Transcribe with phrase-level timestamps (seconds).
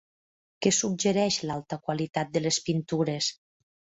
[0.65, 3.31] Què suggereix l'alta qualitat de les pintures?